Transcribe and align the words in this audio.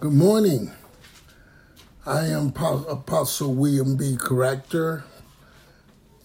Good 0.00 0.12
morning. 0.12 0.72
I 2.04 2.26
am 2.26 2.48
Apostle 2.48 3.54
William 3.54 3.96
B. 3.96 4.16
Caractor, 4.18 5.04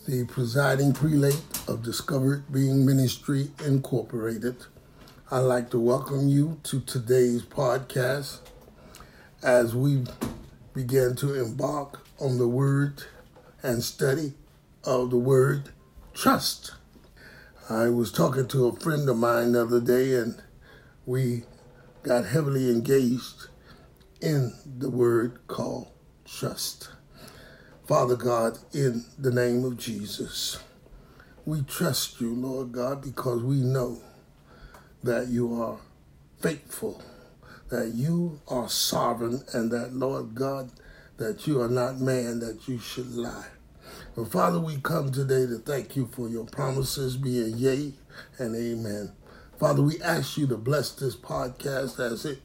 the 0.08 0.26
presiding 0.26 0.92
prelate 0.92 1.42
of 1.68 1.84
Discovered 1.84 2.52
Being 2.52 2.86
Ministry 2.86 3.52
Incorporated. 3.64 4.66
I'd 5.32 5.40
like 5.40 5.70
to 5.70 5.80
welcome 5.80 6.28
you 6.28 6.60
to 6.64 6.82
today's 6.82 7.44
podcast 7.44 8.40
as 9.44 9.76
we 9.76 10.04
begin 10.74 11.16
to 11.18 11.40
embark 11.40 12.06
on 12.20 12.38
the 12.38 12.48
word 12.48 13.04
and 13.62 13.84
study 13.84 14.34
of 14.84 15.12
the 15.12 15.18
word 15.18 15.70
trust. 16.14 16.74
I 17.70 17.90
was 17.90 18.12
talking 18.12 18.48
to 18.48 18.68
a 18.68 18.76
friend 18.76 19.08
of 19.08 19.18
mine 19.18 19.54
the 19.54 19.62
other 19.62 19.80
day 19.80 20.16
and 20.16 20.42
we 21.06 21.44
got 22.04 22.26
heavily 22.26 22.72
engaged 22.72 23.48
in 24.22 24.54
the 24.78 24.90
word 24.90 25.40
called 25.48 25.88
trust. 26.26 26.90
Father 27.88 28.16
God, 28.16 28.58
in 28.74 29.06
the 29.18 29.32
name 29.32 29.64
of 29.64 29.78
Jesus, 29.78 30.60
we 31.46 31.62
trust 31.64 32.22
you, 32.22 32.34
Lord 32.34 32.72
God, 32.72 33.02
because 33.02 33.42
we 33.42 33.56
know 33.56 34.00
that 35.04 35.28
you 35.28 35.62
are 35.62 35.78
faithful, 36.40 37.02
that 37.70 37.94
you 37.96 38.42
are 38.48 38.70
sovereign, 38.70 39.44
and 39.54 39.72
that, 39.72 39.94
Lord 39.94 40.36
God, 40.36 40.72
that 41.18 41.48
you 41.48 41.62
are 41.62 41.70
not 41.70 42.00
man 42.00 42.40
that 42.40 42.68
you 42.68 42.80
should 42.80 43.16
lie. 43.16 43.48
But 44.16 44.32
Father, 44.32 44.60
we 44.60 44.78
come 44.78 45.12
today 45.12 45.46
to 45.48 45.58
thank 45.58 45.96
you 45.96 46.08
for 46.12 46.30
your 46.30 46.46
promises 46.46 47.18
being 47.18 47.58
yea 47.58 47.94
and 48.38 48.56
amen. 48.56 49.14
Father, 49.60 49.82
we 49.82 50.02
ask 50.02 50.38
you 50.38 50.48
to 50.48 50.58
bless 50.58 50.92
this 50.92 51.16
podcast 51.16 52.00
as 52.00 52.26
it 52.26 52.40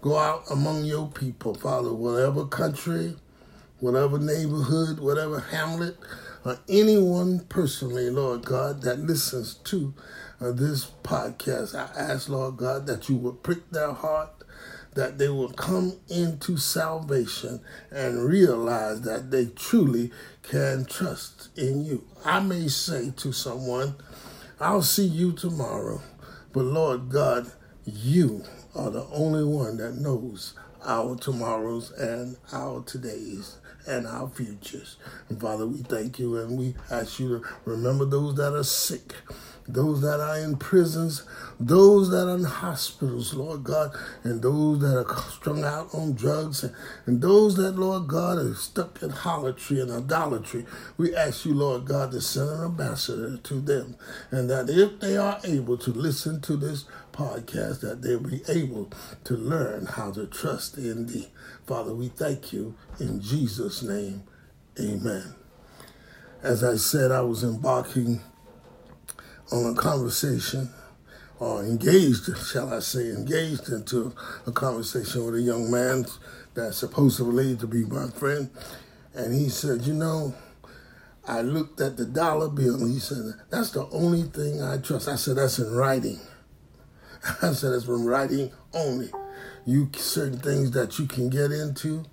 go 0.00 0.16
out 0.16 0.44
among 0.50 0.84
your 0.84 1.08
people, 1.08 1.54
Father, 1.54 1.92
whatever 1.92 2.46
country, 2.46 3.16
whatever 3.80 4.18
neighborhood, 4.18 5.00
whatever 5.00 5.40
hamlet, 5.40 5.96
or 6.44 6.58
anyone 6.68 7.40
personally, 7.48 8.10
Lord 8.10 8.44
God, 8.44 8.82
that 8.82 9.00
listens 9.00 9.54
to 9.54 9.94
uh, 10.40 10.52
this 10.52 10.90
podcast. 11.02 11.74
I 11.74 11.90
ask, 11.98 12.28
Lord 12.28 12.56
God, 12.56 12.86
that 12.86 13.08
you 13.08 13.16
would 13.16 13.42
prick 13.42 13.70
their 13.70 13.92
heart, 13.92 14.30
that 14.94 15.18
they 15.18 15.28
will 15.28 15.52
come 15.52 15.94
into 16.08 16.56
salvation 16.56 17.60
and 17.90 18.24
realize 18.24 19.02
that 19.02 19.30
they 19.30 19.46
truly 19.46 20.10
can 20.42 20.84
trust 20.84 21.50
in 21.56 21.84
you. 21.84 22.04
I 22.24 22.40
may 22.40 22.68
say 22.68 23.12
to 23.16 23.32
someone, 23.32 23.96
I'll 24.60 24.82
see 24.82 25.06
you 25.06 25.32
tomorrow. 25.32 26.00
But 26.52 26.64
Lord 26.64 27.10
God, 27.10 27.52
you 27.84 28.44
are 28.74 28.90
the 28.90 29.06
only 29.12 29.44
one 29.44 29.76
that 29.78 29.96
knows 29.96 30.54
our 30.84 31.16
tomorrows 31.16 31.90
and 31.92 32.36
our 32.52 32.80
todays 32.82 33.54
and 33.86 34.06
our 34.06 34.28
futures. 34.28 34.96
And 35.28 35.40
Father, 35.40 35.66
we 35.66 35.78
thank 35.78 36.18
you 36.18 36.36
and 36.38 36.58
we 36.58 36.74
ask 36.90 37.18
you 37.18 37.40
to 37.40 37.48
remember 37.64 38.04
those 38.04 38.34
that 38.36 38.54
are 38.54 38.64
sick 38.64 39.14
those 39.68 40.00
that 40.00 40.18
are 40.18 40.38
in 40.38 40.56
prisons, 40.56 41.24
those 41.60 42.10
that 42.10 42.26
are 42.26 42.36
in 42.36 42.44
hospitals, 42.44 43.34
Lord 43.34 43.64
God, 43.64 43.94
and 44.24 44.40
those 44.40 44.80
that 44.80 44.96
are 44.96 45.16
strung 45.30 45.62
out 45.62 45.94
on 45.94 46.14
drugs, 46.14 46.64
and, 47.06 47.20
those 47.20 47.56
that, 47.56 47.78
Lord 47.78 48.08
God, 48.08 48.38
are 48.38 48.54
stuck 48.54 49.02
in 49.02 49.10
harlotry 49.10 49.80
and 49.80 49.90
idolatry. 49.90 50.64
We 50.96 51.14
ask 51.14 51.44
you, 51.44 51.54
Lord 51.54 51.84
God, 51.84 52.12
to 52.12 52.20
send 52.20 52.48
an 52.48 52.64
ambassador 52.64 53.36
to 53.36 53.54
them, 53.60 53.96
and 54.30 54.48
that 54.48 54.70
if 54.70 55.00
they 55.00 55.16
are 55.16 55.38
able 55.44 55.76
to 55.78 55.90
listen 55.90 56.40
to 56.42 56.56
this 56.56 56.86
podcast, 57.12 57.80
that 57.80 58.00
they'll 58.00 58.20
be 58.20 58.42
able 58.48 58.90
to 59.24 59.34
learn 59.34 59.86
how 59.86 60.10
to 60.12 60.26
trust 60.26 60.78
in 60.78 61.06
thee. 61.06 61.28
Father, 61.66 61.94
we 61.94 62.08
thank 62.08 62.52
you 62.52 62.74
in 62.98 63.20
Jesus' 63.20 63.82
name. 63.82 64.22
Amen. 64.80 65.34
As 66.42 66.62
I 66.62 66.76
said, 66.76 67.10
I 67.10 67.22
was 67.22 67.42
embarking 67.42 68.20
on 69.52 69.66
a 69.66 69.74
conversation 69.74 70.70
or 71.40 71.62
engaged, 71.62 72.36
shall 72.46 72.72
I 72.72 72.80
say, 72.80 73.10
engaged 73.10 73.68
into 73.68 74.14
a 74.46 74.52
conversation 74.52 75.24
with 75.24 75.36
a 75.36 75.40
young 75.40 75.70
man 75.70 76.06
that's 76.54 76.78
supposedly 76.78 77.56
to 77.56 77.66
be 77.66 77.84
my 77.84 78.08
friend. 78.08 78.50
And 79.14 79.32
he 79.32 79.48
said, 79.48 79.82
You 79.82 79.94
know, 79.94 80.34
I 81.26 81.42
looked 81.42 81.80
at 81.80 81.96
the 81.96 82.04
dollar 82.04 82.48
bill 82.48 82.76
and 82.76 82.92
he 82.92 82.98
said, 82.98 83.34
That's 83.50 83.70
the 83.70 83.88
only 83.90 84.22
thing 84.22 84.62
I 84.62 84.78
trust. 84.78 85.08
I 85.08 85.16
said, 85.16 85.36
That's 85.36 85.58
in 85.58 85.74
writing. 85.74 86.18
I 87.42 87.52
said, 87.52 87.72
That's 87.72 87.84
from 87.84 88.04
writing 88.04 88.50
only. 88.74 89.10
You 89.64 89.90
certain 89.96 90.38
things 90.38 90.72
that 90.72 90.98
you 90.98 91.06
can 91.06 91.30
get 91.30 91.52
into 91.52 92.04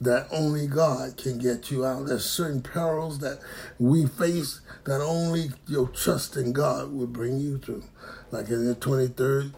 that 0.00 0.28
only 0.30 0.66
God 0.66 1.16
can 1.16 1.38
get 1.38 1.70
you 1.70 1.84
out. 1.84 2.06
There's 2.06 2.24
certain 2.24 2.62
perils 2.62 3.18
that 3.18 3.40
we 3.78 4.06
face 4.06 4.60
that 4.84 5.00
only 5.00 5.50
your 5.66 5.88
trust 5.88 6.36
in 6.36 6.52
God 6.52 6.92
will 6.92 7.06
bring 7.06 7.40
you 7.40 7.58
through. 7.58 7.84
Like 8.30 8.48
in 8.48 8.66
the 8.66 8.74
23rd 8.74 9.54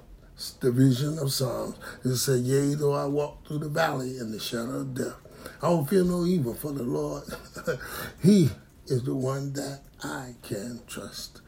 division 0.61 1.19
of 1.19 1.33
Psalms, 1.33 1.77
it 2.05 2.17
said, 2.17 2.41
Yea, 2.41 2.75
though 2.75 2.95
I 2.95 3.05
walk 3.05 3.47
through 3.47 3.59
the 3.59 3.69
valley 3.69 4.17
in 4.17 4.33
the 4.33 4.41
shadow 4.41 4.81
of 4.81 4.95
death, 4.95 5.17
I 5.63 5.69
will 5.69 5.85
fear 5.85 6.05
no 6.05 6.25
evil, 6.25 6.55
for 6.55 6.73
the 6.73 6.83
Lord, 6.83 7.25
He 8.23 8.51
is 8.87 9.05
the 9.05 9.15
one 9.15 9.53
that 9.55 9.83
I 10.03 10.35
can 10.43 10.81
trust. 10.87 11.41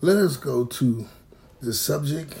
Let 0.00 0.16
us 0.16 0.36
go 0.36 0.64
to 0.64 1.06
the 1.60 1.72
subject 1.72 2.34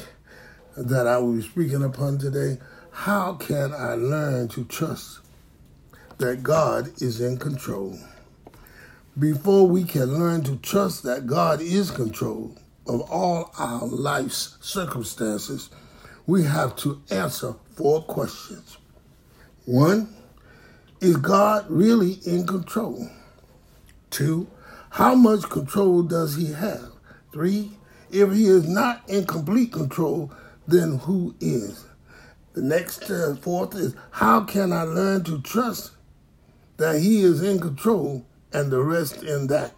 that 0.76 1.06
I 1.06 1.18
will 1.18 1.34
be 1.34 1.42
speaking 1.42 1.82
upon 1.82 2.18
today. 2.18 2.58
How 2.90 3.34
can 3.34 3.72
I 3.72 3.94
learn 3.94 4.48
to 4.48 4.64
trust 4.64 5.21
that 6.22 6.44
God 6.44 7.02
is 7.02 7.20
in 7.20 7.36
control. 7.36 7.98
Before 9.18 9.66
we 9.66 9.82
can 9.82 10.20
learn 10.20 10.44
to 10.44 10.54
trust 10.58 11.02
that 11.02 11.26
God 11.26 11.60
is 11.60 11.90
control 11.90 12.56
of 12.86 13.00
all 13.10 13.50
our 13.58 13.84
life's 13.84 14.56
circumstances, 14.60 15.70
we 16.28 16.44
have 16.44 16.76
to 16.76 17.02
answer 17.10 17.56
four 17.74 18.02
questions. 18.02 18.78
One, 19.64 20.14
is 21.00 21.16
God 21.16 21.66
really 21.68 22.20
in 22.24 22.46
control? 22.46 23.08
Two, 24.10 24.46
how 24.90 25.16
much 25.16 25.50
control 25.50 26.04
does 26.04 26.36
he 26.36 26.52
have? 26.52 26.92
Three, 27.32 27.72
if 28.12 28.32
he 28.32 28.46
is 28.46 28.68
not 28.68 29.02
in 29.08 29.26
complete 29.26 29.72
control, 29.72 30.32
then 30.68 30.98
who 30.98 31.34
is? 31.40 31.84
The 32.52 32.62
next 32.62 33.10
uh, 33.10 33.34
fourth 33.42 33.74
is 33.74 33.96
how 34.12 34.42
can 34.44 34.72
I 34.72 34.82
learn 34.82 35.24
to 35.24 35.40
trust 35.40 35.90
that 36.82 37.00
He 37.00 37.22
is 37.22 37.42
in 37.42 37.60
control 37.60 38.26
and 38.52 38.70
to 38.72 38.82
rest 38.82 39.22
in 39.22 39.46
that, 39.46 39.72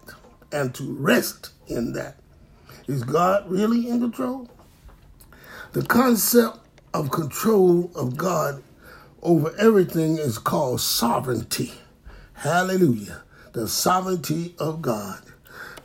and 0.51 0.73
to 0.73 0.91
rest 0.95 1.51
in 1.67 1.93
that. 1.93 2.15
Is 2.87 3.03
God 3.03 3.49
really 3.49 3.87
in 3.87 3.99
control? 3.99 4.49
The 5.73 5.83
concept 5.83 6.57
of 6.95 7.11
control 7.11 7.91
of 7.95 8.17
God 8.17 8.63
over 9.21 9.53
everything 9.57 10.17
is 10.17 10.39
called 10.39 10.81
sovereignty. 10.81 11.73
Hallelujah. 12.33 13.21
The 13.53 13.67
sovereignty 13.67 14.55
of 14.57 14.81
God. 14.81 15.21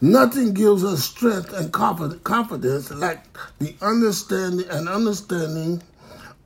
Nothing 0.00 0.54
gives 0.54 0.82
us 0.84 1.04
strength 1.04 1.53
and 1.53 1.70
confidence 1.70 2.91
like 2.91 3.20
the 3.59 3.75
understanding 3.82 4.66
and 4.70 4.88
understanding 4.88 5.82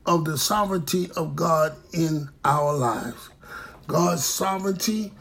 of 0.04 0.24
the 0.24 0.36
sovereignty 0.36 1.10
of 1.16 1.36
God 1.36 1.76
in 1.92 2.28
our 2.44 2.74
lives. 2.74 3.30
God's 3.86 4.24
sovereignty 4.24 5.12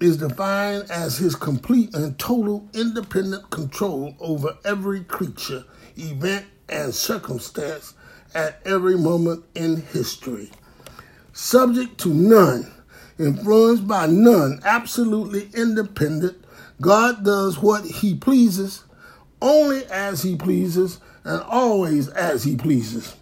is 0.00 0.16
defined 0.16 0.90
as 0.90 1.18
his 1.18 1.34
complete 1.34 1.94
and 1.94 2.18
total 2.18 2.68
independent 2.72 3.50
control 3.50 4.14
over 4.20 4.56
every 4.64 5.04
creature, 5.04 5.64
event, 5.96 6.46
and 6.68 6.94
circumstance 6.94 7.94
at 8.34 8.60
every 8.64 8.96
moment 8.96 9.44
in 9.54 9.76
history. 9.76 10.50
Subject 11.32 11.98
to 11.98 12.14
none, 12.14 12.70
influenced 13.18 13.86
by 13.88 14.06
none, 14.06 14.60
absolutely 14.64 15.48
independent, 15.54 16.36
God 16.80 17.24
does 17.24 17.58
what 17.58 17.84
he 17.84 18.14
pleases, 18.14 18.84
only 19.40 19.84
as 19.86 20.22
he 20.22 20.36
pleases, 20.36 21.00
and 21.24 21.42
always 21.42 22.08
as 22.08 22.44
he 22.44 22.56
pleases. 22.56 23.16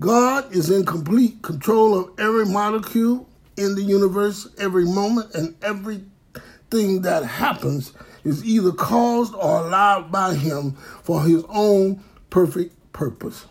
God 0.00 0.54
is 0.54 0.70
in 0.70 0.84
complete 0.84 1.42
control 1.42 1.98
of 1.98 2.18
every 2.18 2.46
molecule, 2.46 3.28
in 3.56 3.74
the 3.74 3.82
universe, 3.82 4.48
every 4.58 4.84
moment 4.84 5.34
and 5.34 5.54
everything 5.62 7.02
that 7.02 7.24
happens 7.24 7.92
is 8.24 8.44
either 8.44 8.72
caused 8.72 9.34
or 9.34 9.66
allowed 9.66 10.10
by 10.10 10.34
him 10.34 10.72
for 11.02 11.22
his 11.22 11.44
own 11.48 12.02
perfect 12.30 12.74
purpose. 12.92 13.46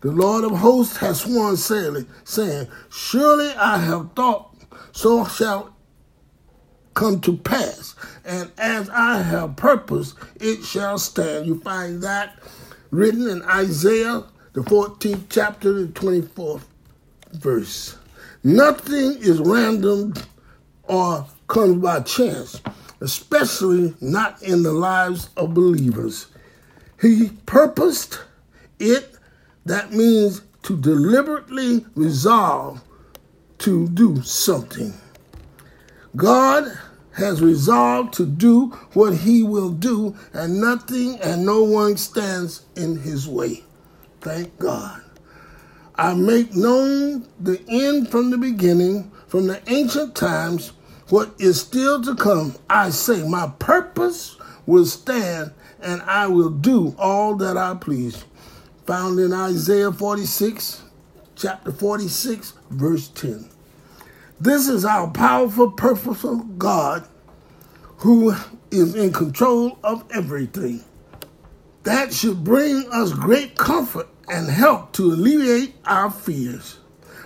The 0.00 0.10
Lord 0.10 0.44
of 0.44 0.52
hosts 0.58 0.96
has 0.98 1.20
sworn 1.20 1.56
saying, 1.56 2.06
saying, 2.24 2.68
Surely 2.90 3.50
I 3.50 3.78
have 3.78 4.12
thought, 4.14 4.54
so 4.92 5.24
shall 5.26 5.74
come 6.94 7.20
to 7.20 7.36
pass, 7.36 7.94
and 8.24 8.50
as 8.58 8.90
I 8.90 9.22
have 9.22 9.56
purposed, 9.56 10.16
it 10.40 10.64
shall 10.64 10.98
stand. 10.98 11.46
You 11.46 11.60
find 11.60 12.02
that 12.02 12.38
written 12.90 13.28
in 13.28 13.42
Isaiah, 13.42 14.24
the 14.52 14.62
14th 14.62 15.24
chapter, 15.30 15.72
the 15.72 15.92
24th 15.92 16.64
verse. 17.32 17.96
Nothing 18.42 19.16
is 19.20 19.38
random 19.38 20.14
or 20.84 21.26
comes 21.46 21.82
by 21.82 22.00
chance, 22.00 22.62
especially 23.00 23.94
not 24.00 24.42
in 24.42 24.62
the 24.62 24.72
lives 24.72 25.28
of 25.36 25.52
believers. 25.52 26.26
He 27.00 27.30
purposed 27.46 28.20
it, 28.78 29.14
that 29.66 29.92
means 29.92 30.42
to 30.62 30.76
deliberately 30.76 31.84
resolve 31.94 32.82
to 33.58 33.88
do 33.88 34.22
something. 34.22 34.94
God 36.16 36.78
has 37.12 37.42
resolved 37.42 38.14
to 38.14 38.24
do 38.26 38.68
what 38.94 39.14
he 39.14 39.42
will 39.42 39.70
do, 39.70 40.16
and 40.32 40.60
nothing 40.60 41.20
and 41.20 41.44
no 41.44 41.62
one 41.62 41.98
stands 41.98 42.64
in 42.74 42.96
his 42.96 43.28
way. 43.28 43.64
Thank 44.22 44.58
God. 44.58 44.99
I 46.00 46.14
make 46.14 46.54
known 46.54 47.26
the 47.38 47.62
end 47.68 48.08
from 48.08 48.30
the 48.30 48.38
beginning, 48.38 49.12
from 49.28 49.48
the 49.48 49.60
ancient 49.70 50.16
times, 50.16 50.72
what 51.10 51.34
is 51.38 51.60
still 51.60 52.02
to 52.02 52.14
come. 52.14 52.56
I 52.70 52.88
say, 52.88 53.22
my 53.28 53.52
purpose 53.58 54.38
will 54.64 54.86
stand, 54.86 55.52
and 55.78 56.00
I 56.00 56.26
will 56.26 56.48
do 56.48 56.96
all 56.98 57.36
that 57.36 57.58
I 57.58 57.74
please. 57.74 58.24
Found 58.86 59.20
in 59.20 59.34
Isaiah 59.34 59.92
46, 59.92 60.84
chapter 61.36 61.70
46, 61.70 62.54
verse 62.70 63.08
10. 63.08 63.50
This 64.40 64.68
is 64.68 64.86
our 64.86 65.10
powerful, 65.10 65.70
purposeful 65.70 66.38
God 66.56 67.06
who 67.98 68.34
is 68.70 68.94
in 68.94 69.12
control 69.12 69.78
of 69.84 70.10
everything. 70.10 70.82
That 71.82 72.14
should 72.14 72.42
bring 72.42 72.88
us 72.90 73.12
great 73.12 73.54
comfort 73.54 74.08
and 74.30 74.48
help 74.48 74.92
to 74.92 75.12
alleviate 75.12 75.74
our 75.84 76.10
fears. 76.10 76.78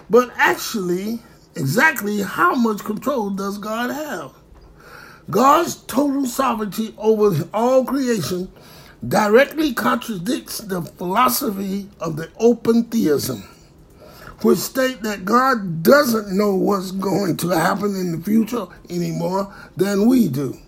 But 0.09 0.33
actually, 0.37 1.21
exactly 1.55 2.23
how 2.23 2.55
much 2.55 2.83
control 2.83 3.31
does 3.31 3.59
God 3.59 3.91
have? 3.91 4.33
God's 5.31 5.77
total 5.77 6.27
sovereignty 6.27 6.95
over 6.99 7.49
all 7.53 7.85
creation 7.85 8.51
directly 9.06 9.75
contradicts 9.75 10.59
the 10.59 10.83
philosophy 10.83 11.89
of 12.01 12.17
the 12.17 12.31
open 12.39 12.85
theism 12.85 13.45
which 14.43 14.59
state 14.59 15.03
that 15.03 15.25
God 15.25 15.83
doesn't 15.83 16.37
know 16.37 16.55
what's 16.55 16.91
going 16.91 17.39
to 17.39 17.49
happen 17.49 17.97
in 17.97 18.12
the 18.12 18.25
future 18.25 18.67
anymore 18.91 19.55
than 19.77 20.07
we 20.07 20.29
do. 20.29 20.59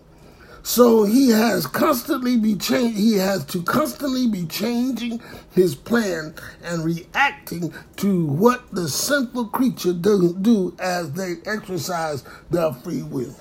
So 0.67 1.05
he 1.05 1.31
has 1.31 1.65
constantly 1.65 2.37
be 2.37 2.57
change, 2.57 2.97
he 2.97 3.15
has 3.19 3.45
to 3.47 3.63
constantly 3.63 4.27
be 4.27 4.47
changing 4.47 5.23
his 5.53 5.77
plan 5.77 6.35
and 6.65 6.85
reacting 6.85 7.73
to 7.99 8.27
what 8.27 8.69
the 8.73 8.89
sinful 8.89 9.47
creature 9.51 9.93
doesn't 9.93 10.43
do 10.43 10.75
as 10.81 11.13
they 11.13 11.37
exercise 11.47 12.25
their 12.51 12.73
free 12.73 13.05
will. 13.05 13.33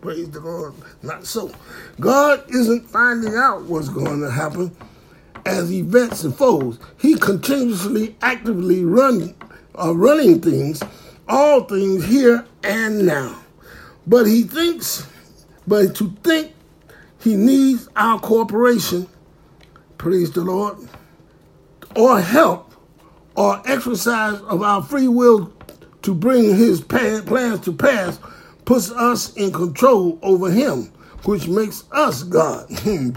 Praise 0.00 0.30
the 0.30 0.38
Lord. 0.38 0.74
Not 1.02 1.26
so. 1.26 1.50
God 1.98 2.44
isn't 2.48 2.88
finding 2.88 3.34
out 3.34 3.64
what's 3.64 3.88
going 3.88 4.20
to 4.20 4.30
happen 4.30 4.70
as 5.44 5.72
events 5.72 6.22
unfold. 6.22 6.78
He 6.96 7.16
continuously, 7.16 8.14
actively 8.22 8.84
running, 8.84 9.34
uh, 9.76 9.92
running 9.96 10.40
things, 10.40 10.80
all 11.28 11.64
things 11.64 12.06
here 12.06 12.46
and 12.62 13.04
now. 13.04 13.40
But 14.06 14.26
he 14.26 14.44
thinks, 14.44 15.08
but 15.66 15.94
to 15.96 16.10
think 16.22 16.52
he 17.20 17.36
needs 17.36 17.88
our 17.96 18.20
cooperation, 18.20 19.08
praise 19.98 20.30
the 20.32 20.42
Lord, 20.42 20.76
or 21.96 22.20
help, 22.20 22.74
or 23.36 23.62
exercise 23.66 24.40
of 24.42 24.62
our 24.62 24.82
free 24.82 25.08
will 25.08 25.52
to 26.02 26.14
bring 26.14 26.54
his 26.54 26.80
plans 26.80 27.60
to 27.60 27.72
pass, 27.72 28.18
puts 28.64 28.90
us 28.92 29.34
in 29.34 29.52
control 29.52 30.18
over 30.22 30.50
him, 30.50 30.92
which 31.24 31.48
makes 31.48 31.84
us 31.92 32.22
God. 32.22 32.66
Hmm, 32.80 33.10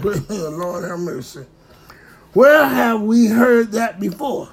Lord 0.58 0.84
have 0.84 0.98
mercy. 1.00 1.44
Where 2.32 2.64
have 2.64 3.02
we 3.02 3.26
heard 3.26 3.72
that 3.72 4.00
before? 4.00 4.48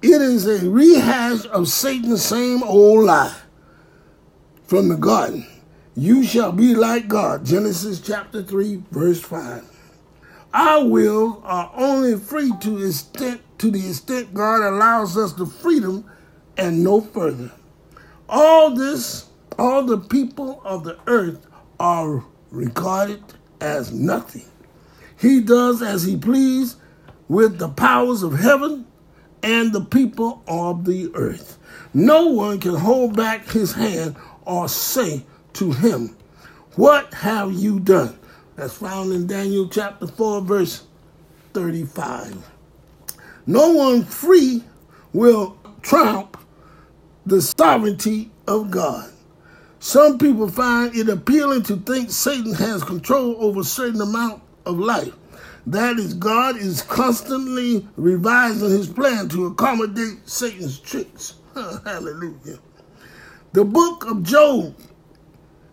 It 0.00 0.20
is 0.20 0.46
a 0.46 0.68
rehash 0.68 1.44
of 1.46 1.68
Satan's 1.68 2.24
same 2.24 2.62
old 2.62 3.06
lie 3.06 3.34
from 4.64 4.88
the 4.88 4.96
garden. 4.96 5.46
You 5.98 6.22
shall 6.22 6.52
be 6.52 6.76
like 6.76 7.08
God. 7.08 7.44
Genesis 7.44 7.98
chapter 8.00 8.40
3, 8.40 8.84
verse 8.92 9.20
5. 9.20 9.64
Our 10.54 10.86
wills 10.86 11.40
are 11.42 11.72
only 11.74 12.16
free 12.16 12.52
to, 12.60 12.86
extent, 12.86 13.40
to 13.58 13.72
the 13.72 13.84
extent 13.84 14.32
God 14.32 14.62
allows 14.62 15.16
us 15.16 15.32
the 15.32 15.44
freedom 15.44 16.08
and 16.56 16.84
no 16.84 17.00
further. 17.00 17.50
All 18.28 18.70
this, 18.76 19.28
all 19.58 19.82
the 19.82 19.98
people 19.98 20.62
of 20.64 20.84
the 20.84 20.96
earth 21.08 21.44
are 21.80 22.24
regarded 22.52 23.24
as 23.60 23.92
nothing. 23.92 24.46
He 25.18 25.40
does 25.40 25.82
as 25.82 26.04
he 26.04 26.16
please 26.16 26.76
with 27.26 27.58
the 27.58 27.70
powers 27.70 28.22
of 28.22 28.38
heaven 28.38 28.86
and 29.42 29.72
the 29.72 29.84
people 29.84 30.44
of 30.46 30.84
the 30.84 31.10
earth. 31.14 31.58
No 31.92 32.28
one 32.28 32.60
can 32.60 32.76
hold 32.76 33.16
back 33.16 33.48
his 33.48 33.72
hand 33.72 34.14
or 34.44 34.68
say 34.68 35.24
to 35.58 35.72
him, 35.72 36.16
What 36.76 37.12
have 37.14 37.52
you 37.52 37.80
done? 37.80 38.16
That's 38.54 38.74
found 38.74 39.12
in 39.12 39.26
Daniel 39.26 39.68
chapter 39.68 40.06
4, 40.06 40.42
verse 40.42 40.84
35. 41.52 42.48
No 43.46 43.72
one 43.72 44.04
free 44.04 44.62
will 45.12 45.58
trump 45.82 46.36
the 47.26 47.42
sovereignty 47.42 48.30
of 48.46 48.70
God. 48.70 49.10
Some 49.80 50.18
people 50.18 50.48
find 50.48 50.94
it 50.94 51.08
appealing 51.08 51.64
to 51.64 51.76
think 51.76 52.10
Satan 52.10 52.54
has 52.54 52.84
control 52.84 53.36
over 53.38 53.60
a 53.60 53.64
certain 53.64 54.00
amount 54.00 54.42
of 54.64 54.78
life. 54.78 55.14
That 55.66 55.98
is, 55.98 56.14
God 56.14 56.56
is 56.56 56.82
constantly 56.82 57.86
revising 57.96 58.70
his 58.70 58.88
plan 58.88 59.28
to 59.30 59.46
accommodate 59.46 60.28
Satan's 60.28 60.78
tricks. 60.78 61.34
Hallelujah. 61.54 62.60
The 63.52 63.64
book 63.64 64.04
of 64.06 64.22
Job 64.22 64.74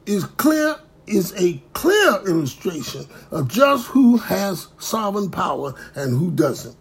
is 0.06 0.26
clear 0.26 0.76
is 1.08 1.34
a 1.38 1.62
clear 1.74 2.20
illustration 2.28 3.06
of 3.32 3.48
just 3.48 3.88
who 3.88 4.18
has 4.18 4.68
sovereign 4.80 5.30
power 5.30 5.74
and 5.94 6.18
who 6.18 6.32
doesn't. 6.32 6.76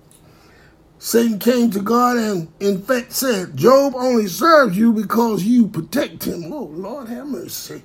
Satan 0.98 1.38
came 1.38 1.70
to 1.70 1.80
God 1.80 2.16
and 2.16 2.48
in 2.60 2.80
fact 2.80 3.12
said, 3.12 3.56
Job 3.56 3.94
only 3.94 4.26
serves 4.26 4.78
you 4.78 4.92
because 4.92 5.44
you 5.44 5.66
protect 5.68 6.24
him. 6.24 6.50
Oh, 6.50 6.64
Lord 6.72 7.08
have 7.08 7.26
mercy. 7.26 7.82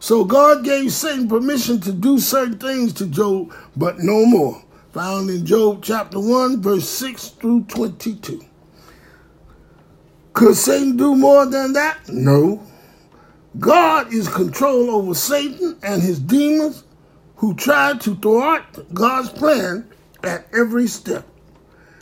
So 0.00 0.24
God 0.24 0.64
gave 0.64 0.92
Satan 0.92 1.28
permission 1.28 1.80
to 1.82 1.92
do 1.92 2.18
certain 2.18 2.58
things 2.58 2.92
to 2.94 3.06
Job, 3.06 3.54
but 3.76 4.00
no 4.00 4.26
more. 4.26 4.60
Found 4.92 5.30
in 5.30 5.46
Job 5.46 5.84
chapter 5.84 6.18
1, 6.18 6.62
verse 6.62 6.88
6 6.88 7.28
through 7.28 7.64
22. 7.64 8.44
Could 10.32 10.56
Satan 10.56 10.96
do 10.96 11.14
more 11.14 11.46
than 11.46 11.74
that? 11.74 12.08
No. 12.08 12.66
God 13.58 14.12
is 14.12 14.28
control 14.28 14.90
over 14.90 15.14
Satan 15.14 15.76
and 15.82 16.00
his 16.00 16.20
demons 16.20 16.84
who 17.36 17.54
try 17.54 17.94
to 17.98 18.14
thwart 18.16 18.64
God's 18.94 19.30
plan 19.30 19.90
at 20.22 20.46
every 20.54 20.86
step. 20.86 21.26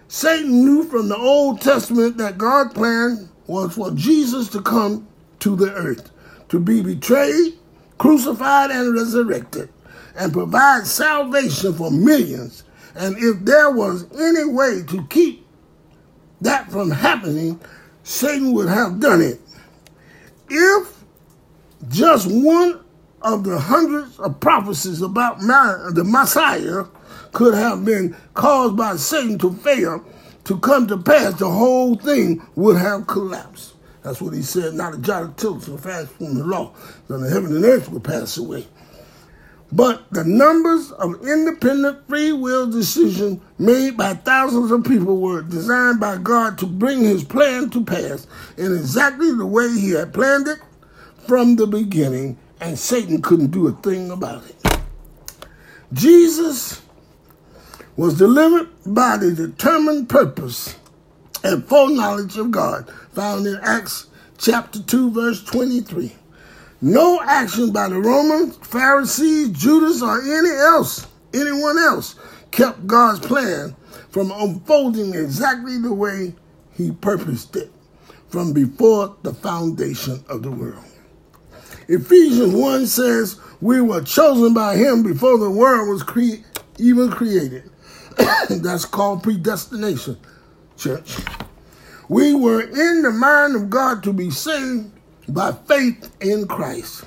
Satan 0.09 0.64
knew 0.64 0.85
from 0.85 1.09
the 1.09 1.17
Old 1.17 1.61
Testament 1.61 2.19
that 2.19 2.38
God's 2.38 2.75
plan 2.75 3.28
was 3.47 3.75
for 3.75 3.90
Jesus 3.93 4.49
to 4.49 4.61
come 4.61 5.07
to 5.40 5.57
the 5.57 5.73
earth, 5.73 6.11
to 6.49 6.59
be 6.59 6.83
betrayed, 6.83 7.55
crucified 7.99 8.71
and 8.71 8.95
resurrected, 8.95 9.71
and 10.17 10.33
provide 10.33 10.87
salvation 10.87 11.73
for 11.73 11.90
millions. 11.90 12.64
And 12.95 13.17
if 13.19 13.45
there 13.45 13.71
was 13.71 14.07
any 14.19 14.45
way 14.50 14.83
to 14.88 15.07
keep 15.09 15.47
that 16.40 16.71
from 16.71 16.90
happening, 16.90 17.61
Satan 18.02 18.52
would 18.52 18.69
have 18.69 19.00
done 19.00 19.23
it. 19.23 19.40
If 20.49 20.98
just 21.89 22.27
one 22.29 22.81
of 23.23 23.45
the 23.45 23.59
hundreds 23.59 24.19
of 24.19 24.41
prophecies 24.41 25.03
about 25.03 25.41
the 25.41 26.05
Messiah 26.05 26.85
could 27.33 27.55
have 27.55 27.85
been 27.85 28.17
caused 28.35 28.77
by 28.77 28.97
Satan 28.97 29.39
to 29.39 29.53
fail 29.53 30.05
to 30.45 30.59
come 30.61 30.87
to 30.89 30.97
pass, 30.97 31.35
the 31.35 31.51
whole 31.51 31.95
thing 31.97 32.43
would 32.57 32.77
have 32.79 33.07
collapsed. 33.07 33.75
That's 34.03 34.23
what 34.23 34.33
he 34.33 34.43
said, 34.43 34.75
not 34.75 34.95
a 34.95 34.99
jot 34.99 35.23
of 35.25 35.37
tittle 35.37 35.61
shall 35.61 35.77
pass 35.77 36.09
from 36.09 36.35
the 36.37 36.45
law, 36.45 36.73
then 37.09 37.21
the 37.21 37.29
heaven 37.29 37.55
and 37.55 37.65
earth 37.65 37.91
will 37.91 38.01
pass 38.01 38.39
away. 38.39 38.67
But 39.71 40.11
the 40.11 40.25
numbers 40.25 40.91
of 40.93 41.27
independent 41.27 42.09
free 42.09 42.33
will 42.33 42.71
decisions 42.71 43.43
made 43.59 43.99
by 43.99 44.15
thousands 44.15 44.71
of 44.71 44.85
people 44.85 45.21
were 45.21 45.43
designed 45.43 46.01
by 46.01 46.17
God 46.17 46.57
to 46.59 46.67
bring 46.67 47.01
his 47.01 47.23
plan 47.23 47.69
to 47.71 47.85
pass 47.85 48.27
in 48.57 48.75
exactly 48.75 49.31
the 49.33 49.45
way 49.45 49.69
he 49.69 49.91
had 49.91 50.15
planned 50.15 50.49
it 50.49 50.59
from 51.29 51.57
the 51.57 51.67
beginning, 51.67 52.39
and 52.59 52.79
Satan 52.79 53.21
couldn't 53.21 53.51
do 53.51 53.69
a 53.69 53.73
thing 53.73 54.11
about 54.11 54.43
it. 54.47 54.81
Jesus 55.93 56.81
was 57.97 58.17
delivered 58.17 58.71
by 58.87 59.19
the 59.19 59.33
determined 59.33 60.09
purpose 60.09 60.77
and 61.45 61.69
foreknowledge 61.69 62.39
of 62.39 62.51
God, 62.51 62.91
found 63.13 63.47
in 63.47 63.59
Acts 63.63 64.07
chapter 64.39 64.83
2, 64.83 65.11
verse 65.11 65.45
23. 65.45 66.17
No 66.81 67.21
action 67.21 67.73
by 67.73 67.89
the 67.89 67.99
Romans, 67.99 68.57
Pharisees, 68.63 69.51
Judas, 69.51 70.01
or 70.01 70.23
any 70.23 70.51
else, 70.51 71.07
anyone 71.35 71.79
else, 71.79 72.15
kept 72.51 72.87
God's 72.87 73.21
plan 73.21 73.77
from 74.09 74.31
unfolding 74.31 75.15
exactly 75.15 75.79
the 75.79 75.93
way 75.93 76.35
he 76.73 76.91
purposed 76.91 77.55
it 77.57 77.71
from 78.29 78.55
before 78.55 79.15
the 79.23 79.35
foundation 79.35 80.25
of 80.29 80.43
the 80.43 80.51
world. 80.51 80.85
Ephesians 81.88 82.54
1 82.54 82.87
says, 82.87 83.40
We 83.62 83.80
were 83.80 84.02
chosen 84.02 84.52
by 84.52 84.76
him 84.76 85.02
before 85.02 85.38
the 85.38 85.50
world 85.50 85.88
was 85.88 86.02
cre- 86.02 86.45
even 86.78 87.11
created. 87.11 87.71
That's 88.50 88.85
called 88.85 89.23
predestination, 89.23 90.18
church. 90.76 91.16
We 92.11 92.35
were 92.35 92.61
in 92.61 93.02
the 93.02 93.11
mind 93.11 93.57
of 93.57 93.71
God 93.71 94.02
to 94.02 94.12
be 94.12 94.30
saved 94.30 94.90
by 95.28 95.52
faith 95.52 96.14
in 96.21 96.47
Christ. 96.47 97.07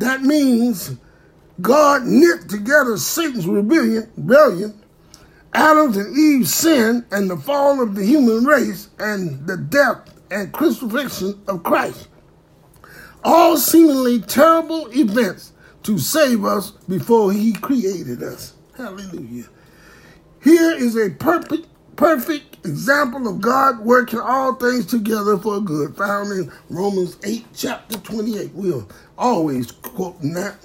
That 0.00 0.22
means 0.22 0.96
God 1.60 2.04
knit 2.04 2.48
together 2.48 2.96
Satan's 2.96 3.46
rebellion, 3.46 4.10
rebellion, 4.16 4.80
Adam's 5.54 5.96
and 5.96 6.16
Eve's 6.16 6.54
sin, 6.54 7.06
and 7.12 7.30
the 7.30 7.36
fall 7.36 7.80
of 7.80 7.94
the 7.94 8.04
human 8.04 8.44
race, 8.44 8.90
and 8.98 9.46
the 9.46 9.56
death 9.56 10.12
and 10.30 10.52
crucifixion 10.52 11.40
of 11.46 11.62
Christ. 11.62 12.07
All 13.24 13.56
seemingly 13.56 14.20
terrible 14.20 14.88
events 14.92 15.52
to 15.82 15.98
save 15.98 16.44
us 16.44 16.70
before 16.70 17.32
he 17.32 17.52
created 17.52 18.22
us. 18.22 18.54
Hallelujah. 18.76 19.46
Here 20.42 20.72
is 20.72 20.96
a 20.96 21.10
perfect, 21.10 21.66
perfect 21.96 22.64
example 22.64 23.26
of 23.26 23.40
God 23.40 23.80
working 23.80 24.20
all 24.20 24.54
things 24.54 24.86
together 24.86 25.36
for 25.36 25.60
good, 25.60 25.96
found 25.96 26.32
in 26.32 26.52
Romans 26.70 27.16
8, 27.24 27.46
chapter 27.54 27.98
28. 27.98 28.52
We'll 28.54 28.88
always 29.16 29.72
quoting 29.72 30.34
that. 30.34 30.56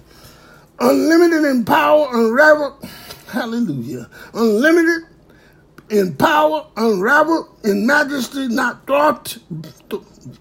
Unlimited 0.79 1.45
in 1.45 1.65
power, 1.65 2.07
unraveled, 2.12 2.83
hallelujah. 3.29 4.10
Unlimited 4.33 5.07
in 5.89 6.15
power, 6.15 6.67
unraveled 6.77 7.48
in 7.63 7.86
majesty, 7.86 8.48
not 8.48 8.86
thwarted 8.86 9.41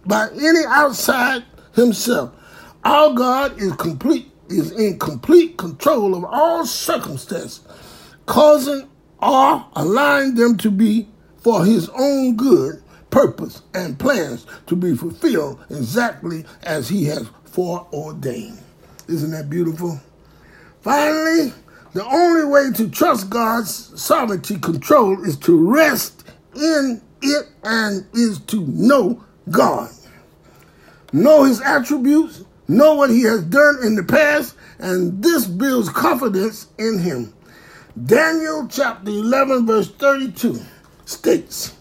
by 0.07 0.29
any 0.31 0.61
outside 0.69 1.45
himself. 1.75 2.33
Our 2.85 3.15
God 3.15 3.61
is 3.61 3.73
complete, 3.75 4.31
is 4.49 4.73
in 4.73 4.99
complete 4.99 5.57
control 5.57 6.15
of 6.15 6.25
all 6.25 6.67
circumstances, 6.67 7.61
causing 8.27 8.89
or 9.21 9.65
allowing 9.77 10.35
them 10.35 10.57
to 10.59 10.71
be 10.71 11.09
for 11.39 11.65
his 11.65 11.89
own 11.91 12.37
good 12.37 12.83
purpose 13.11 13.63
and 13.75 13.99
plans 13.99 14.47
to 14.67 14.75
be 14.75 14.97
fulfilled 14.97 15.65
exactly 15.71 16.45
as 16.63 16.89
he 16.89 17.05
has 17.05 17.29
foreordained. 17.45 18.59
Isn't 19.09 19.31
that 19.33 19.51
beautiful? 19.51 20.01
Finally, 20.81 21.53
the 21.93 22.05
only 22.05 22.47
way 22.47 22.73
to 22.75 22.89
trust 22.89 23.29
God's 23.29 24.01
sovereignty 24.01 24.59
control 24.59 25.23
is 25.25 25.37
to 25.39 25.57
rest 25.57 26.25
in 26.55 27.03
it 27.21 27.47
and 27.63 28.07
is 28.15 28.41
to 28.47 28.67
know 28.67 29.23
God. 29.51 29.91
Know 31.13 31.45
his 31.45 31.61
attributes, 31.61 32.45
know 32.69 32.95
what 32.95 33.11
he 33.11 33.23
has 33.23 33.43
done 33.43 33.79
in 33.83 33.97
the 33.97 34.03
past, 34.03 34.55
and 34.79 35.23
this 35.23 35.47
builds 35.47 35.91
confidence 35.91 36.69
in 36.79 36.99
him. 36.99 37.35
Daniel 38.07 38.67
chapter 38.71 39.11
11, 39.11 39.67
verse 39.67 39.91
32 39.91 40.59
states, 41.05 41.77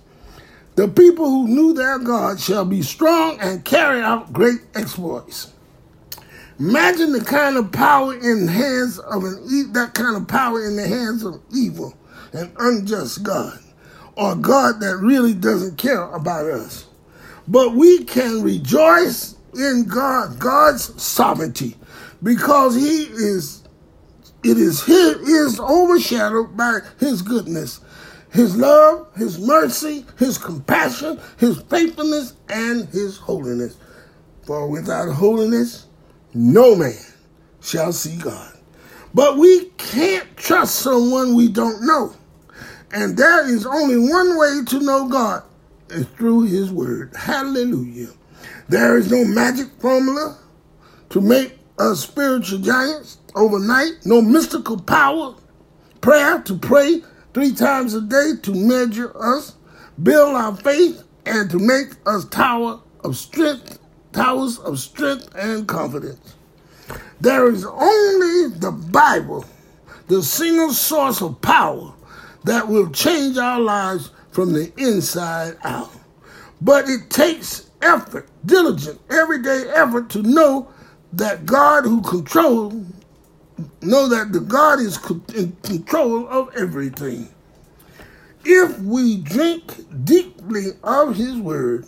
The 0.76 0.90
people 0.90 1.30
who 1.30 1.48
knew 1.48 1.74
their 1.74 2.00
God 2.00 2.42
shall 2.42 2.66
be 2.66 2.82
strong 2.82 3.40
and 3.40 3.64
carry 3.64 4.02
out 4.02 4.34
great 4.34 4.60
exploits. 4.76 5.54
Imagine 6.60 7.14
the 7.14 7.24
kind 7.24 7.58
of 7.58 7.72
power 7.72 8.14
in 8.14 8.46
the 8.46 8.52
hands 8.52 9.00
of 9.00 9.24
an 9.24 9.72
that 9.74 9.94
kind 9.94 10.18
of 10.18 10.28
power 10.28 10.64
in 10.68 10.76
the 10.76 10.88
hands 10.88 11.24
of 11.24 11.42
evil 11.56 11.96
and 12.34 12.52
unjust 12.60 13.24
God, 13.24 13.58
or 14.16 14.36
God 14.36 14.82
that 14.82 14.98
really 14.98 15.34
doesn't 15.34 15.78
care 15.78 16.04
about 16.12 16.46
us. 16.46 16.86
But 17.48 17.74
we 17.74 18.04
can 18.04 18.42
rejoice 18.42 19.36
in 19.54 19.86
God, 19.88 20.40
God's 20.40 21.02
sovereignty, 21.02 21.76
because 22.24 22.76
He 22.76 23.04
is 23.04 23.62
it 24.44 24.58
is 24.58 24.84
his, 24.84 25.18
is 25.18 25.60
overshadowed 25.60 26.58
by 26.58 26.80
his 27.00 27.22
goodness, 27.22 27.80
his 28.32 28.56
love, 28.56 29.08
his 29.16 29.40
mercy, 29.40 30.06
his 30.18 30.38
compassion, 30.38 31.20
his 31.38 31.62
faithfulness, 31.64 32.34
and 32.50 32.88
his 32.90 33.18
holiness. 33.18 33.78
For 34.48 34.68
without 34.68 35.12
holiness, 35.14 35.86
no 36.34 36.76
man 36.76 36.98
shall 37.62 37.94
see 37.94 38.18
God. 38.18 38.58
But 39.14 39.38
we 39.38 39.66
can't 39.78 40.36
trust 40.38 40.76
someone 40.76 41.36
we 41.36 41.48
don't 41.48 41.86
know. 41.86 42.16
And 42.92 43.16
there 43.16 43.48
is 43.48 43.66
only 43.66 43.98
one 44.10 44.38
way 44.38 44.62
to 44.68 44.80
know 44.80 45.08
God 45.08 45.44
is 45.92 46.06
through 46.18 46.44
his 46.44 46.72
word. 46.72 47.14
Hallelujah. 47.16 48.10
There 48.70 48.98
is 48.98 49.12
no 49.12 49.24
magic 49.26 49.68
formula 49.80 50.38
to 51.10 51.22
make 51.22 51.60
us 51.78 52.02
spiritual 52.02 52.60
giants 52.60 53.18
overnight, 53.36 54.06
no 54.06 54.22
mystical 54.22 54.80
power, 54.80 55.36
prayer 56.00 56.42
to 56.42 56.58
pray 56.58 57.02
three 57.34 57.54
times 57.54 57.94
a 57.94 58.02
day 58.02 58.34
to 58.44 58.54
measure 58.54 59.12
us, 59.18 59.56
build 60.02 60.36
our 60.36 60.56
faith, 60.56 61.04
and 61.26 61.50
to 61.50 61.60
make 61.60 61.88
us 62.06 62.26
tower 62.26 62.80
of 63.04 63.16
strength, 63.16 63.80
towers 64.14 64.58
of 64.60 64.80
strength 64.80 65.30
and 65.36 65.68
confidence. 65.68 66.36
There 67.20 67.50
is 67.50 67.66
only 67.66 68.58
the 68.58 68.72
Bible, 68.72 69.46
the 70.08 70.24
single 70.24 70.74
source 70.74 71.22
of 71.22 71.42
power 71.42 71.94
that 72.44 72.68
will 72.68 72.90
change 72.90 73.38
our 73.38 73.60
lives 73.60 74.12
from 74.32 74.54
the 74.54 74.72
inside 74.78 75.58
out. 75.64 75.92
But 76.62 76.88
it 76.90 77.10
takes 77.10 77.70
effort, 77.82 78.30
diligent, 78.46 79.00
everyday 79.10 79.70
effort 79.70 80.10
to 80.12 80.22
know 80.22 80.72
that 81.14 81.46
God 81.46 81.84
who 81.84 82.02
controls, 82.02 82.74
know 83.82 84.08
that 84.08 84.32
the 84.32 84.40
God 84.40 84.80
is 84.80 84.98
in 85.36 85.52
control 85.64 86.28
of 86.28 86.56
everything. 86.56 87.30
If 88.44 88.80
we 88.80 89.18
drink 89.18 89.86
deeply 90.04 90.68
of 90.84 91.16
his 91.16 91.36
word 91.38 91.86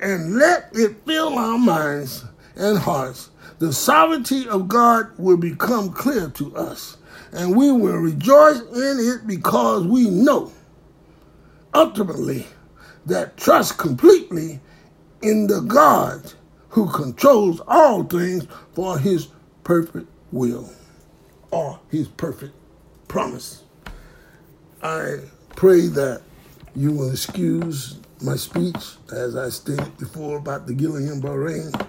and 0.00 0.36
let 0.36 0.70
it 0.72 0.96
fill 1.04 1.38
our 1.38 1.58
minds 1.58 2.24
and 2.56 2.78
hearts, 2.78 3.30
the 3.58 3.72
sovereignty 3.72 4.48
of 4.48 4.68
God 4.68 5.10
will 5.18 5.36
become 5.36 5.90
clear 5.92 6.28
to 6.30 6.56
us, 6.56 6.96
and 7.32 7.56
we 7.56 7.70
will 7.70 7.96
rejoice 7.96 8.60
in 8.60 8.98
it 9.00 9.26
because 9.26 9.86
we 9.86 10.10
know 10.10 10.52
ultimately 11.74 12.46
that 13.06 13.36
trust 13.36 13.78
completely 13.78 14.60
in 15.22 15.46
the 15.46 15.60
God 15.60 16.32
who 16.70 16.88
controls 16.90 17.60
all 17.66 18.02
things 18.04 18.46
for 18.72 18.98
his 18.98 19.28
perfect 19.62 20.08
will 20.32 20.70
or 21.50 21.78
his 21.90 22.08
perfect 22.08 22.54
promise. 23.08 23.62
I 24.82 25.18
pray 25.56 25.86
that 25.88 26.22
you 26.74 26.92
will 26.92 27.10
excuse 27.10 27.98
my 28.20 28.36
speech, 28.36 28.96
as 29.12 29.36
I 29.36 29.50
stated 29.50 29.96
before 29.98 30.38
about 30.38 30.66
the 30.66 30.74
Guillain-Barré. 30.74 31.88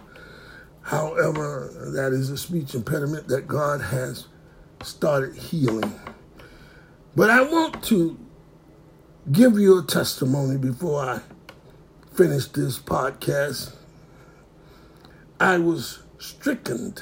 However, 0.81 1.91
that 1.95 2.13
is 2.13 2.29
a 2.29 2.37
speech 2.37 2.75
impediment 2.75 3.27
that 3.27 3.47
God 3.47 3.81
has 3.81 4.27
started 4.83 5.35
healing. 5.35 5.99
But 7.15 7.29
I 7.29 7.41
want 7.41 7.83
to 7.85 8.17
give 9.32 9.58
you 9.58 9.79
a 9.79 9.84
testimony 9.84 10.58
before 10.58 11.01
I 11.01 11.22
finish 12.13 12.48
this 12.48 12.79
podcast 12.79 13.74
I 15.39 15.58
was 15.58 16.03
stricken 16.17 16.96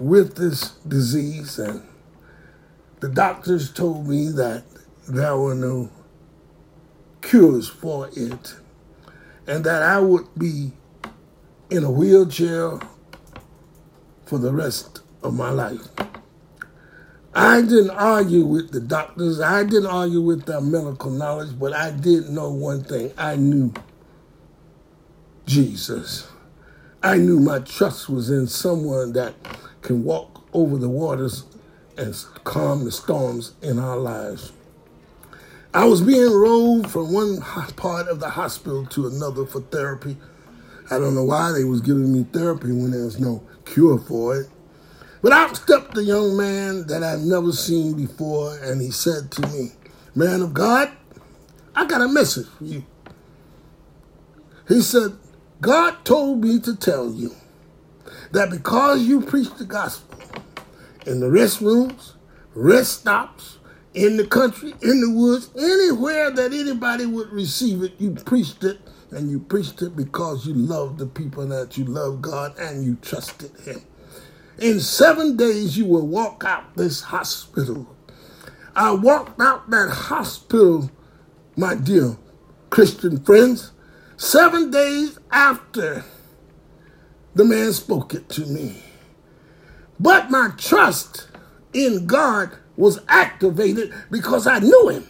with 0.00 0.36
this 0.36 0.70
disease, 0.88 1.58
and 1.58 1.82
the 3.00 3.08
doctors 3.08 3.72
told 3.72 4.08
me 4.08 4.28
that 4.30 4.64
there 5.08 5.36
were 5.36 5.54
no 5.54 5.90
cures 7.20 7.68
for 7.68 8.08
it, 8.16 8.56
and 9.46 9.62
that 9.64 9.82
I 9.82 10.00
would 10.00 10.26
be 10.36 10.72
in 11.70 11.84
a 11.84 11.90
wheelchair 11.90 12.80
for 14.26 14.38
the 14.38 14.52
rest 14.52 15.02
of 15.22 15.34
my 15.34 15.50
life. 15.50 15.97
I 17.34 17.60
didn't 17.60 17.90
argue 17.90 18.44
with 18.44 18.72
the 18.72 18.80
doctors, 18.80 19.40
I 19.40 19.62
didn't 19.62 19.86
argue 19.86 20.20
with 20.20 20.46
their 20.46 20.60
medical 20.60 21.10
knowledge, 21.10 21.58
but 21.58 21.72
I 21.72 21.90
did 21.90 22.30
know 22.30 22.50
one 22.50 22.82
thing 22.84 23.12
I 23.18 23.36
knew 23.36 23.72
Jesus. 25.46 26.28
I 27.02 27.16
knew 27.16 27.38
my 27.38 27.60
trust 27.60 28.08
was 28.08 28.30
in 28.30 28.46
someone 28.46 29.12
that 29.12 29.34
can 29.82 30.04
walk 30.04 30.42
over 30.52 30.78
the 30.78 30.88
waters 30.88 31.44
and 31.96 32.14
calm 32.44 32.84
the 32.84 32.92
storms 32.92 33.52
in 33.62 33.78
our 33.78 33.96
lives. 33.96 34.52
I 35.74 35.84
was 35.84 36.00
being 36.00 36.32
rolled 36.32 36.90
from 36.90 37.12
one 37.12 37.40
part 37.76 38.08
of 38.08 38.20
the 38.20 38.30
hospital 38.30 38.86
to 38.86 39.06
another 39.06 39.44
for 39.44 39.60
therapy. 39.60 40.16
I 40.90 40.98
don't 40.98 41.14
know 41.14 41.24
why 41.24 41.52
they 41.52 41.64
was 41.64 41.82
giving 41.82 42.12
me 42.12 42.24
therapy 42.24 42.68
when 42.68 42.90
there 42.90 43.04
was 43.04 43.20
no 43.20 43.42
cure 43.66 43.98
for 43.98 44.40
it. 44.40 44.48
But 45.20 45.32
out 45.32 45.56
stepped 45.56 45.96
a 45.96 46.02
young 46.02 46.36
man 46.36 46.86
that 46.86 47.02
I've 47.02 47.20
never 47.20 47.52
seen 47.52 47.94
before, 47.94 48.56
and 48.58 48.80
he 48.80 48.90
said 48.90 49.30
to 49.32 49.46
me, 49.48 49.72
Man 50.14 50.42
of 50.42 50.54
God, 50.54 50.90
I 51.74 51.86
got 51.86 52.02
a 52.02 52.08
message 52.08 52.46
for 52.56 52.64
you. 52.64 52.84
He 54.68 54.80
said, 54.80 55.16
God 55.60 56.04
told 56.04 56.44
me 56.44 56.60
to 56.60 56.76
tell 56.76 57.12
you 57.12 57.34
that 58.32 58.50
because 58.50 59.02
you 59.02 59.20
preach 59.20 59.52
the 59.54 59.64
gospel 59.64 60.18
in 61.06 61.20
the 61.20 61.26
restrooms, 61.26 62.12
rest 62.54 63.00
stops, 63.00 63.58
in 63.94 64.16
the 64.16 64.26
country, 64.26 64.74
in 64.82 65.00
the 65.00 65.10
woods, 65.10 65.50
anywhere 65.56 66.30
that 66.30 66.52
anybody 66.52 67.06
would 67.06 67.32
receive 67.32 67.82
it, 67.82 67.94
you 67.98 68.14
preached 68.14 68.62
it, 68.62 68.78
and 69.10 69.30
you 69.30 69.40
preached 69.40 69.82
it 69.82 69.96
because 69.96 70.46
you 70.46 70.54
loved 70.54 70.98
the 70.98 71.06
people 71.06 71.46
that 71.46 71.76
you 71.76 71.84
love 71.84 72.20
God 72.22 72.56
and 72.58 72.84
you 72.84 72.96
trusted 72.96 73.50
Him. 73.60 73.82
In 74.58 74.80
seven 74.80 75.36
days, 75.36 75.78
you 75.78 75.86
will 75.86 76.06
walk 76.06 76.42
out 76.44 76.76
this 76.76 77.00
hospital. 77.00 77.86
I 78.74 78.90
walked 78.90 79.40
out 79.40 79.70
that 79.70 79.88
hospital, 79.88 80.90
my 81.56 81.76
dear 81.76 82.16
Christian 82.70 83.22
friends, 83.24 83.70
seven 84.16 84.72
days 84.72 85.20
after 85.30 86.04
the 87.34 87.44
man 87.44 87.72
spoke 87.72 88.14
it 88.14 88.28
to 88.30 88.46
me. 88.46 88.82
But 90.00 90.28
my 90.28 90.50
trust 90.56 91.28
in 91.72 92.06
God 92.06 92.50
was 92.76 92.98
activated 93.08 93.94
because 94.10 94.48
I 94.48 94.58
knew 94.58 94.88
him. 94.88 95.08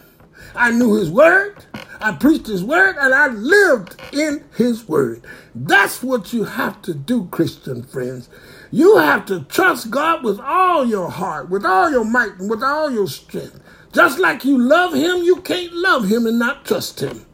I 0.55 0.73
knew 0.73 0.95
his 0.95 1.11
word. 1.11 1.65
I 2.01 2.13
preached 2.13 2.47
his 2.47 2.63
word 2.63 2.97
and 2.99 3.15
I 3.15 3.29
lived 3.29 4.01
in 4.13 4.45
his 4.57 4.89
word. 4.89 5.25
That's 5.55 6.03
what 6.03 6.33
you 6.33 6.45
have 6.45 6.81
to 6.83 6.95
do, 6.95 7.27
Christian 7.31 7.83
friends. 7.83 8.29
You 8.71 8.99
have 8.99 9.27
to 9.27 9.43
trust 9.45 9.91
God 9.91 10.23
with 10.23 10.39
all 10.41 10.85
your 10.85 11.11
heart, 11.11 11.49
with 11.51 11.65
all 11.65 11.91
your 11.91 12.05
might, 12.05 12.39
and 12.39 12.49
with 12.49 12.63
all 12.63 12.91
your 12.91 13.09
strength. 13.09 13.61
Just 13.93 14.19
like 14.19 14.45
you 14.45 14.59
love 14.59 14.95
him, 14.95 15.23
you 15.23 15.41
can't 15.41 15.73
love 15.73 16.09
him 16.09 16.27
and 16.27 16.39
not 16.39 16.65
trust 16.65 17.01
him. 17.01 17.27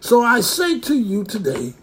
So 0.00 0.22
I 0.22 0.40
say 0.40 0.80
to 0.80 0.94
you 0.94 1.24
today, 1.24 1.74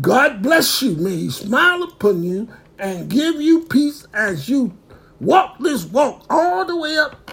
God 0.00 0.42
bless 0.42 0.82
you. 0.82 0.96
May 0.96 1.16
he 1.16 1.30
smile 1.30 1.82
upon 1.82 2.22
you 2.22 2.48
and 2.78 3.08
give 3.08 3.40
you 3.40 3.62
peace 3.64 4.06
as 4.12 4.48
you 4.48 4.76
walk 5.20 5.58
this 5.60 5.84
walk 5.84 6.24
all 6.30 6.64
the 6.64 6.76
way 6.76 6.96
up 6.96 7.30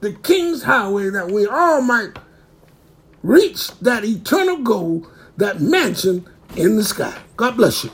the 0.00 0.12
King's 0.12 0.62
Highway 0.62 1.10
that 1.10 1.30
we 1.30 1.46
all 1.46 1.80
might 1.80 2.18
reach 3.22 3.68
that 3.80 4.04
eternal 4.04 4.58
goal, 4.58 5.06
that 5.36 5.60
mansion 5.60 6.26
in 6.56 6.76
the 6.76 6.84
sky. 6.84 7.16
God 7.36 7.56
bless 7.56 7.84
you. 7.84 7.90